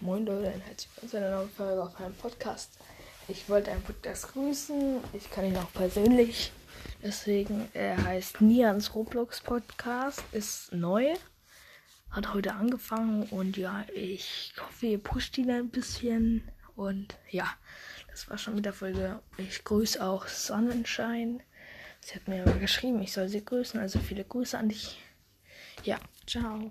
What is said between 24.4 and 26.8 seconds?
an dich. Ja, ciao.